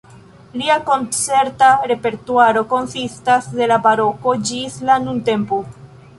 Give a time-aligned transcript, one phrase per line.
[0.59, 5.63] Lia koncerta repertuaro konsistas de la baroko ĝis la nuntempo.